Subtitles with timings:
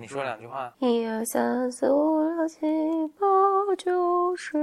[0.00, 0.72] 你说两句话。
[0.78, 2.60] 一二三四五六七
[3.18, 3.26] 八
[3.76, 4.56] 九十。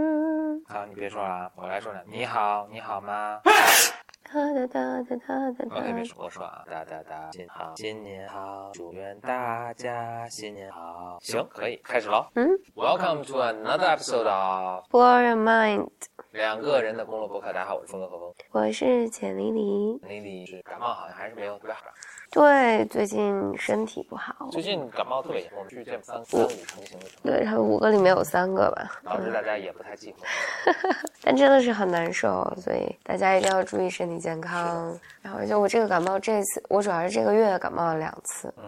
[0.66, 2.12] 好，你别说了啊，我来说两句。
[2.12, 6.04] 你好，你好吗哒哒哒哒哒哒？OK，别哒。
[6.06, 11.18] 说，我说啊，哒哒哒，新好，新年好，祝愿大家新年好。
[11.20, 12.28] 行，可以开始喽。
[12.36, 15.90] 嗯 Welcome to another episode of，For your mind，
[16.36, 17.48] 两个人的公路博客。
[17.48, 18.34] 大家好，我是峰哥何峰。
[18.52, 19.98] 我是简丽丽。
[20.06, 21.84] 丽丽是感冒，好像还是没有特别好？
[22.30, 24.50] 对，最近身体不好。
[24.52, 30.28] 最近感冒特别严重，我们去见三三五成型的程度，对，然后五个里面有三个吧，导致大家也不太忌讳。
[31.24, 34.94] 但真的是很难受，所以大家一定要注意身体健康。
[35.22, 38.64] 然后就我这个感冒，这次我主要是这个月感冒了两次，嗯，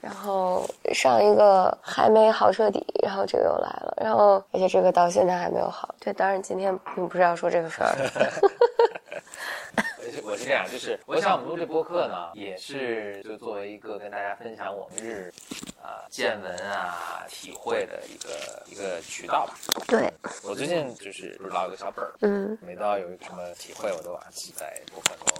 [0.00, 5.92] 然后上一个还没好彻底，然后这个又来了，然后而且这个到现在还没有好。
[6.00, 7.92] 对，当然今天并不是要说这个事儿，
[10.22, 15.32] 我是这样，就是我想我们录这播客呢，也是就作为一个跟大家分享我们日
[15.82, 19.54] 啊、见闻啊、体会的一个一个渠道吧。
[19.86, 20.12] 对，
[20.44, 25.38] 我最近就是不是老有个小本儿，嗯每到有什么体会，我都把它记在播客中。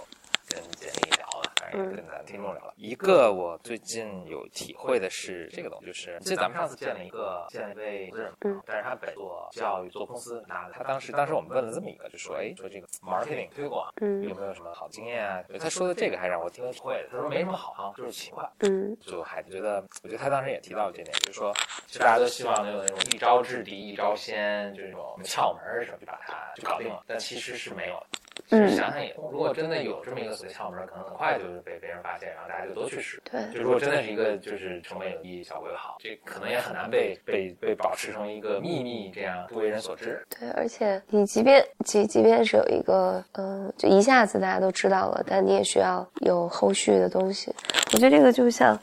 [1.71, 2.73] 跟咱听众聊了。
[2.77, 15.43] 一个我最近有体会的是这个东西，就是记得咱们上次见了一个见了一位投资人，嗯，但是他本做教育做公司，那他当时当时我们问了这么一个，就说哎说这个 marketing 推广有嗯没有什么好经验啊？
[15.59, 17.09] 他说的这个还让我挺有体会的。
[17.11, 18.47] 他说没什么好啊，就是勤快。
[18.59, 21.53] 嗯就还觉得，我觉得他当时也提到这点，就是说，
[21.87, 28.01] 其实大家都希望能有那种一招制敌、一招鲜，就这种窍门儿什么就把它就搞定了，但其实是没有
[28.39, 28.43] 的。
[28.49, 33.21] 其实想想也，如果真的有这么一个所谓窍门，可能很快就是被别人发现，然后大家就都去使。
[33.29, 40.25] 对就如果真的是一个就是成本有益、效果又好，这可能也很难被被被保持成一个秘密，这样不为人所知。
[40.29, 47.53] 对，而且你即便即即便是有一个，嗯、就一下子大家都知道了，但你也需要有后续的东西。
[47.91, 48.77] 我觉得这个就像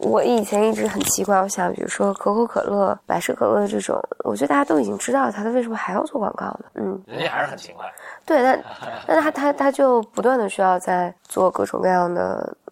[0.00, 6.64] 我以前一直很奇怪，我想比如说可口可乐、百事可乐这种，我觉得大家都已经知道它，它为什么还要做广告呢？
[6.74, 7.86] 嗯，人家还是很勤快，
[8.26, 8.64] 对，但
[9.06, 12.67] 但他他他就不断的需要在做各种各样的，嗯，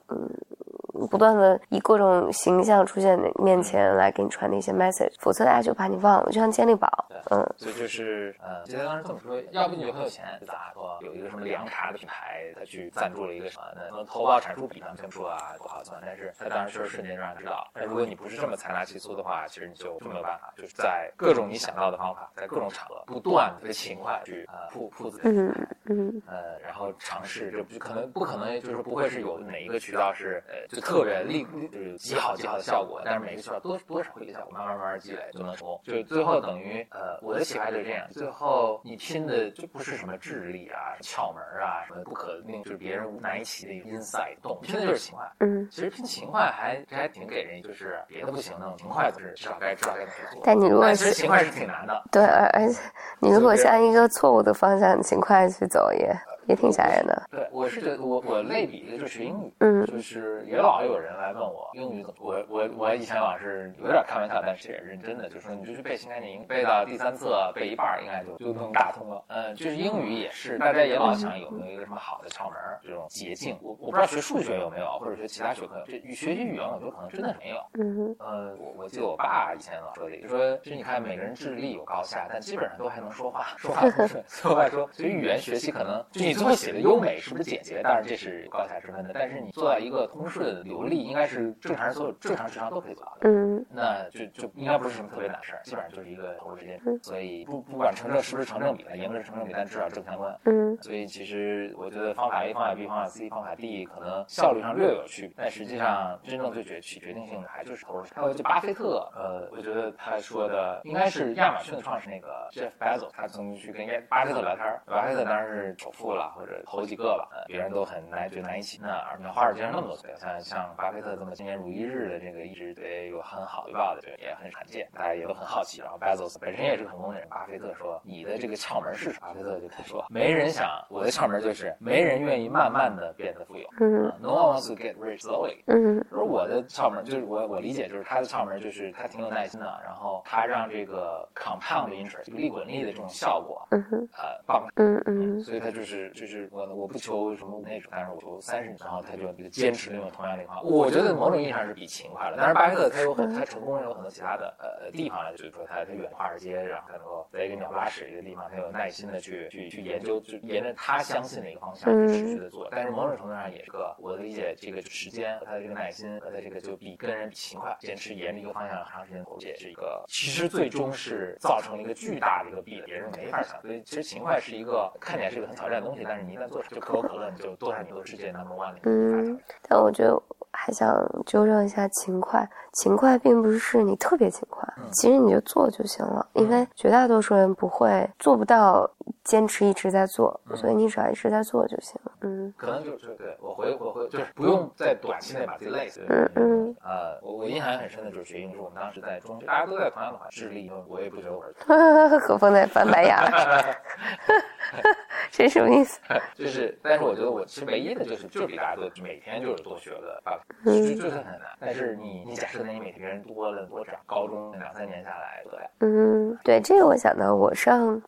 [1.11, 6.89] 不断的以各种形象出现你面前来给你传递一些 message，否则大家就把你忘了，就像健力宝，
[7.31, 17.67] 嗯，所以就是，呃，记得当时这么说，要不你就很有钱，就咋说有一个什么凉茶的品牌，他去赞助了一个什么，那投报产出比他们说啊不好算，但是他当时就是瞬间让人知道。
[17.73, 35.81] 但如果你不是这么财大气粗的话，其实你就就没有办法，就是在各种你想到的方法，在各种场合不断特别勤快去呃铺铺自己的品牌，嗯呃，然后尝试，这不可能不可能就是不会是有哪一个渠道是呃就特别立就是极好极好的效果，但是每个学校多多少会有一个效果，慢慢慢慢积累就能成功。
[35.83, 45.29] 就是最后等于呃我的启发就是这样，最后你拼的就不是什么智力啊、窍门啊、什么不可那就是别人难以起的一个 insight 动，拼的就是勤快。
[45.41, 45.69] 嗯。
[45.73, 50.43] 其实拼勤快还这还挺给人就是别的不行那种，勤快就是至少该知道该怎么做。
[50.45, 52.01] 但你如果其实是勤快是挺难的。
[52.13, 52.81] 对，而而且
[53.19, 57.29] 你如果向一个错误的方向勤快去走也，也挺吓人的。
[57.31, 69.23] 对，我是觉得我我类比的就是学英语，嗯就是也老有人来问我英语怎么，我我我以前老是有点开玩笑，但是也认真的，就说你就去背新概念，背到第三册背一半儿应该就就能打通了。
[69.29, 77.57] 嗯，就是英语也是，大家也老想有没有一个什么好的窍门儿这种捷径，我我不知道学数学有没有，或者学其他学科有，这学习语言我觉得可能真的是没有。
[77.79, 84.23] 嗯呃，我我记得我爸以前老说的，就说，其实你看每个人智力有高下，但基本上都还能说话，说话通顺。
[84.27, 93.29] 所以我爸说，所以语言学习可能就你最后写的优美是不是简洁，当然这是高下之分的，但是你做到一个通顺流利，应该是正常人所有正常智商都可以做到的。
[93.31, 96.79] 嗯那就就应该不是什么特别难事儿，基本上就是一个投入时间。
[97.03, 100.39] 所以不不管成正是不是成正比的，严格是成正比，但至少正相关。
[100.45, 108.05] 嗯所以其实我觉得方法 A、方法 B、方法 C、方法 D 可能效率上略有区别，但实际上真正最决起决定性的还就是投入。
[108.15, 118.83] 还有就巴菲特，呃，我觉得他说的应该是亚马逊的创始那个 Jeff Bezos，他曾经去跟巴菲特聊天儿，巴菲特当然是首富了，或者好几个吧，呃，别人都很难觉得难以启齿。
[118.85, 125.81] 那而且华尔街上那么多岁，像像巴菲特这么今年如一日的这个一直对有很好回报的，这个也很罕见，大家也都很好奇。
[125.81, 129.29] 然后 Bezos 本身也是个成功的人，巴菲特说你的这个窍门是什么？
[129.29, 133.69] 巴菲特就他说，没人想我的窍门就是没人愿意慢慢的变得富有。
[133.81, 135.63] 嗯 No one wants to get rich slowly。
[135.67, 150.69] 嗯就是我的窍门，就是我我理解就是他的窍门就是他挺有耐心的，然后他让这个 compound interest 这个利滚利的这种效果，呃，棒嗯嗯所以他就是就是我我不求什么那种，但是我求三十年，然后他就这个坚持那种同样的一个方法。
[150.69, 162.67] 我觉得某种意义上是比勤快了，但是巴菲特他有很他成功有很多其他的呃地方呢，就是说他他远华尔街，然后他能够在一个鸟不拉屎一个地方，他有耐心的去去去研究，就沿着他相信的一个方向去持续的做。
[162.71, 173.61] 但是某种程度上也是个我的理解，这个时间和他的这个耐心和他这个就比跟人比勤快，坚持沿着一个方向长时间投，也是一个其实最终是造成了一个巨大的一个弊，别人没法想。
[173.61, 179.39] 所以其实勤快是一个看起来是一个很挑战的东西，但是你一旦做，就可口可乐你就多少年都世界 number one 嗯，
[179.69, 180.21] 但我觉得
[180.53, 180.95] 还想
[181.27, 188.91] 纠正一下，勤快，勤快并不是你特别勤快，其实你就做就行了，因为绝大多数人不会做不到
[189.25, 192.13] 坚持一直在做，所以你只要一直在做就行了。
[192.23, 196.05] 嗯，可能就是对我回我回就是不用在短期内把自己累死。
[196.09, 196.77] 嗯嗯。
[196.83, 201.55] 呃，我我印象很深的就是学英语，我们当时在中，大家都在同样的环智力，我也不觉得我是。
[202.21, 203.17] 何峰在翻白眼。
[205.31, 206.01] 这什么意思？
[206.35, 211.41] 就是，但是我觉得我其实唯一的就是就是比大家都每天就是多学的啊，其实就是很难。
[211.61, 215.71] 但是你你假设你每天人多了多长，高中两三年下来得了。
[215.81, 218.01] 嗯，对，这个我想到我上，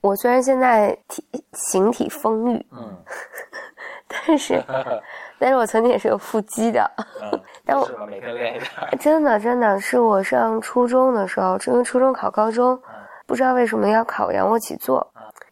[0.00, 2.96] 我虽然现在体形体丰腴，嗯，
[4.08, 4.62] 但是
[5.40, 6.90] 但是我曾经也是有腹肌的，
[7.64, 8.88] 但我每天练一下。
[8.98, 12.80] 真的真的是我上初中的时候，因为初中考高中，
[13.26, 15.06] 不知道为什么要考仰卧起坐。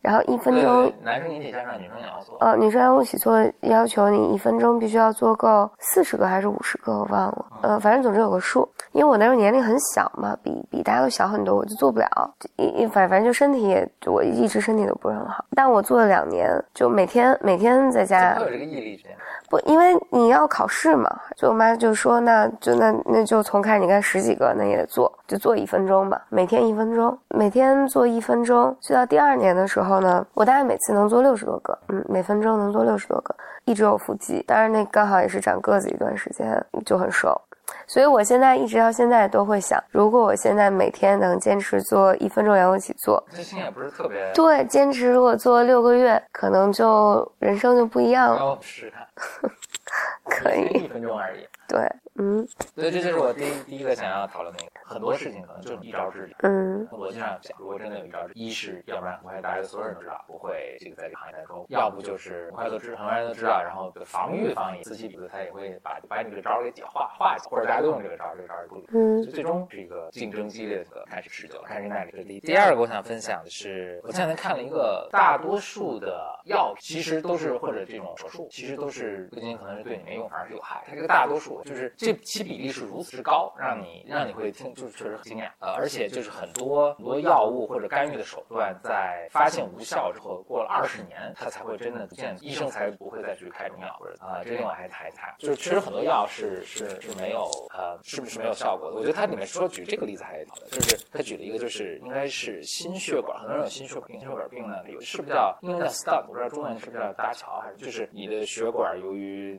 [0.06, 2.38] 然后一分钟，男生引体向上，女生也要做。
[2.38, 7.47] 呃，女生仰卧起坐要求你一分钟必须要做够四十个还是五十个，我忘了。
[7.62, 8.69] 呃，反正总之有个数。
[8.93, 12.08] 因为我那时候年龄很小嘛，比比大家都小很多，我就做不了。
[12.55, 15.44] 一反反正就身体也，我一直身体都不是很好。
[15.56, 18.37] 但我做了两年，就每天每天在家。
[18.38, 19.02] 有这个毅力
[19.50, 21.14] 不，因为你要考试嘛。
[21.37, 28.75] 就我妈就说，那就那那就从开始你干十几个，那也得做，就做一分钟吧，每天一分钟，每天做一分钟。
[28.81, 29.96] 就到第二年的时候。
[29.97, 33.35] 后呢，我大概每次能做六十多个，嗯，每分钟能做六十多个，
[33.65, 34.43] 一直有腹肌。
[34.47, 37.41] 当然，那刚好也是长个子一段时间，就很瘦。
[37.87, 44.65] 所以我现在一直到现在都会想，如果我现在每天能坚持做一分钟仰卧起坐，这心也不是特别对。
[44.67, 48.59] 坚持如果做六个月，可能就人生就不一样了。
[48.61, 49.07] 试试看，
[50.28, 51.46] 可以一分钟而已。
[51.69, 51.81] 对，
[52.14, 52.46] 嗯，
[52.76, 54.62] 所以这就是我第一第一个想要讨论的。
[54.84, 56.34] 很多事情可能就是一招制敌。
[56.43, 68.87] 嗯，逻辑上讲，如果真的有一招，一是要不然很快大家所有人都知道，不会这个在这个行业当中；要不就是很快都知，很多人都知道，然后防御方也此起彼伏，他也会把把你这个招给简化化，或者大家都用这个招，这个招是不理。
[68.93, 72.12] 嗯，最终是一个竞争激烈的开始持久，开始耐力。
[72.12, 80.83] 这是第第二个，我想分享的是，我前两天看了一个，大多数的药其实都是或者这种手术，其实都是不仅可能是对你没用，反而是有害。
[80.87, 84.67] 它这个大多数就是这其比例是如此之高，让你让你会听。
[84.75, 98.97] 就是确实很惊讶，呃，而且就是很多很多药物或者干预的手段，在发现无效之后，过了二十年，它才会真的见医生才不会再去开中药，或者啊，这另外还还谈，就是其实很多药是是是没有呃，是不是没有效果的？
[98.97, 109.59] 我觉得它里面说举这个例子还好的，就是他举了一个，就是应该是心血管，很多人有心血管病，心血管病呢，有是不是叫应该叫 stuck，我不知道中文是不是叫搭桥，还是就是你的血管由于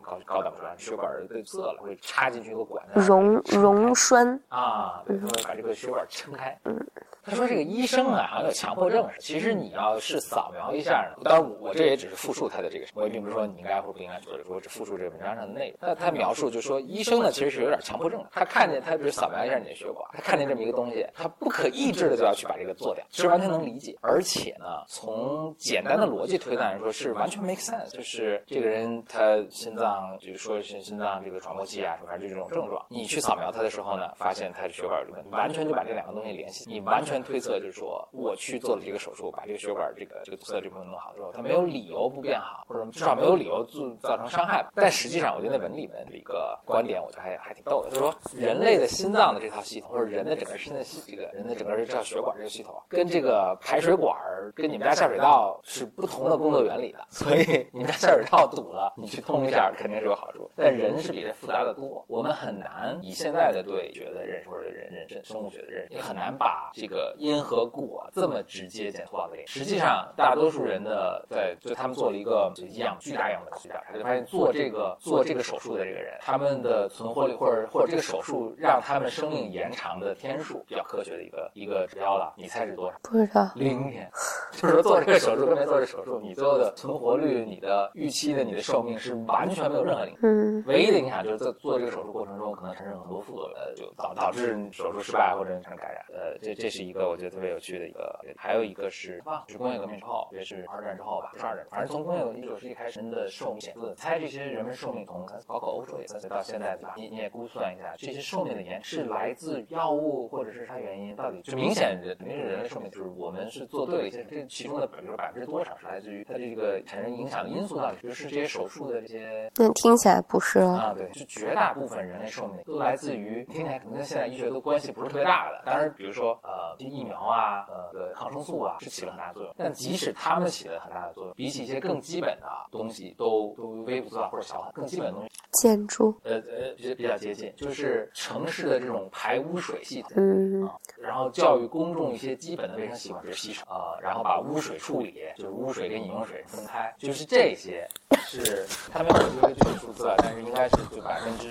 [0.78, 5.88] 血管被塞了，会插进去一个管子，溶溶栓啊，对，会把这个血。
[5.88, 6.56] 管撑开。
[6.66, 6.78] 嗯，
[7.24, 9.08] 他说这个医生啊，好像有强迫症。
[9.20, 15.78] 其实你要是扫描一下呢，当然我这也只是复述他的这个，我也并不是说你应该或不应该做，我只复述这个文章上的内容。
[15.82, 18.30] 那他描述就说，医生呢其实是有点强迫症的。
[18.32, 23.98] 他看见他比如扫描一下你的血管，他看见这么一个东西，他不可抑制的就要去把这个做掉，其实完全能理解。
[24.02, 27.90] 而且呢，从简单的逻辑推断来说，是完全 make sense。
[27.90, 35.78] 就是这个人他心脏，比说是心脏这个传播器啊，还是这种症状，你去扫描他的时候呢，发现他的血管里面完全就。
[35.78, 44.72] 把这两个东西联系，你完全推测就是说，我去做了这个手术，把这个血管这个这个堵塞这部分弄好之后，它没有理由不变好，或者至少没有理由造造成伤害吧。
[44.74, 54.18] 但实际上，我觉得那文里面的一个观点，我觉得还还挺逗的，就是说，人类的心脏的这套系统，或者人的整个心的系这个人的整个这套血管这个系统，跟这个排水管
[54.56, 57.06] 跟你们家下水道是不同的工作原理的。
[57.12, 60.50] 所以你们家下水道堵了，你去通一下肯定是有好处。
[60.56, 65.94] 但人是比这复杂的多，我们很难以现在的对觉得认识或者人人生生物学的认识。
[65.94, 69.48] 也很难把这个因和果这么直接简化的点。
[69.48, 82.34] 实际上，大多数人的在就他们做了一个样巨大样本去调查，就发现做这个做这个手术的这个人，他们的存活率或者或者这个手术让他们生命延长的天数，比较科学的一个一个指标了。
[82.38, 82.98] 你猜是多少？
[83.04, 83.50] 不知道。
[83.56, 84.10] 零天。
[84.52, 90.17] 就是说做这个手术跟没做这手术，你最后的存活率、你的预期的、你的寿命是完全没有任何影响。
[90.22, 96.04] 嗯唯一的影响就是在做这个手术过程中可能产生很多副作用，呃，就导导致手术失败或者产生感染。
[96.10, 98.20] 呃，这这是一个我觉得特别有趣的一个。
[98.36, 106.94] 还有一个是啊，是工业革命之后，也是二战之后吧，不是二战，反正从工业一九世纪开始，人的寿命显著地猜这些人们寿命从包括欧洲也到现在，对吧？
[106.98, 120.74] 你你也估算一下，这些寿命的延是来自药物或者是它原因，到底就明显人肯定是人类寿命，就是我们是做对了一些，这其中的比如说百分之多少是来自于它这个产生影响的因素到底，就是这些手术的这些那听起来不是了。
[120.74, 125.62] 啊，对，就绝大部分人类寿命都来自于听起来可能跟现在医学都关系不是特别大的。
[125.66, 129.54] 当然，比如说呃，疫苗啊，呃，抗生素啊，是起了很大作用。
[129.58, 134.72] 但即使它们起了很大的作用，比起一些更基本的东西，都都微不足道或者小很。
[134.78, 140.12] 更基本的东西，建筑，呃呃，比比较接近，就是城市的这种排污水系统。
[140.16, 147.88] 嗯啊，然后教育公众一些基本的卫生习惯，比如洗手啊、然后把污水处理，就是污水跟饮用水分开，就是这些
[148.30, 151.50] 是他没有一个具体数字，但是应该是就百分之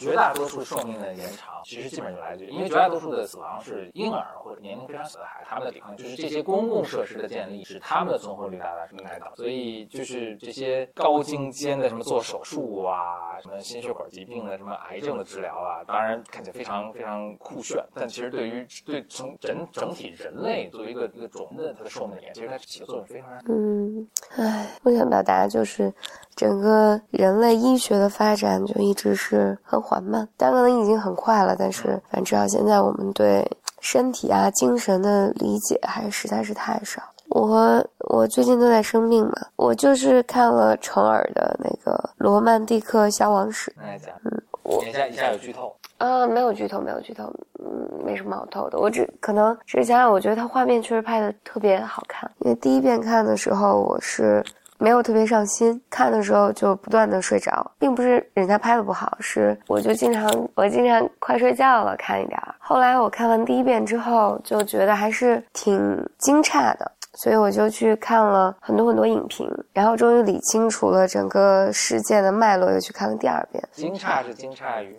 [0.00, 25.92] 绝大多数寿命的延长，其实基本就来自于，因为绝大多数的死亡是婴儿或者年龄非常小的孩子，他们的抵抗力就是这些公共设施的建立使他们的存活率大大来到，所以就是这些高精尖的什么做手术啊，什么心血管疾病的什么癌症的治疗啊，当然看起来非常非常酷炫，但其实对于对从整整体人类作为一个一个种的它的寿命而言，其实它起的作用非常嗯，唉，我想表达就是，
[26.40, 33.46] 整个人类医学的发展就一直是很缓慢，但可能已经很快了，但是反正至少现在我们对
[33.82, 37.02] 身体啊、精神的理解还实在是太少。
[37.28, 43.70] 我我最近都在生病嘛，我就是看了程耳的那个《罗曼蒂克消亡史》。
[43.76, 44.42] 那来讲，嗯，
[44.88, 47.24] 一下一下有剧透，啊，没有剧透，没有剧透，
[47.62, 48.78] 嗯，没什么好透的。
[48.78, 52.30] 我只可能只是想想，我觉得它画面确实拍的特别好看。
[52.38, 54.42] 因为第一遍看的时候，我是
[54.80, 62.54] 没有特别上心，看的时候就不断的睡着，并不是人家拍的不好，是我就经常我经常快睡觉了看一点儿。
[62.58, 65.78] 后来我看完第一遍之后，就觉得还是挺
[66.18, 66.90] 惊诧的。
[67.14, 73.62] 所以我就去看了很多很多影评，然后终于理清楚了整个事件的脉络，又去看了第二遍。
[73.72, 74.96] 惊诧是惊诧于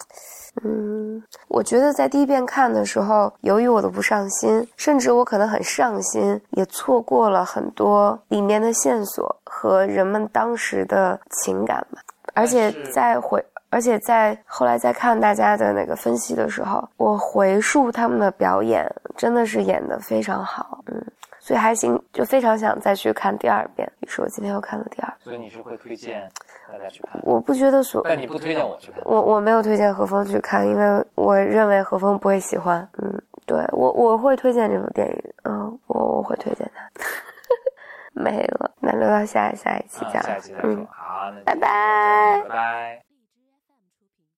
[0.64, 1.11] 嗯，
[1.48, 12.02] 我觉得在第一遍看的时候，由于我的不上心，甚至我可能很上心，也错过了很多里面的线索和人们当时的情感吧。
[12.34, 21.06] 而且在回，而且在后来再看大家的那个分析的时候，我回述他们的表演，真的是演得非常好，嗯，
[21.40, 23.92] 所以还行，就非常想再去看第二遍。
[24.00, 25.18] 于是我今天又看了第二遍。
[25.20, 26.30] 所以你是会推荐
[26.72, 29.02] 大家去看，我不觉得所但你不推荐我去看。
[29.06, 32.88] 我我没有推荐何峰去看，因为我认为何峰不会喜欢。
[33.00, 36.90] 嗯，对我我会推荐这部电影，嗯，我我会推荐他。
[38.14, 40.24] 没了，那留到下下一期啊，讲。
[40.24, 40.70] 下一期再说。
[40.70, 43.01] 嗯，好，那拜拜拜拜。